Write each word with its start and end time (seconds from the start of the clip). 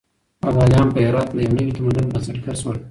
ابداليان 0.47 0.87
په 0.93 0.99
هرات 1.07 1.27
کې 1.31 1.35
د 1.37 1.39
يو 1.45 1.53
نوي 1.57 1.73
تمدن 1.77 2.05
بنسټګر 2.13 2.55
شول. 2.61 2.77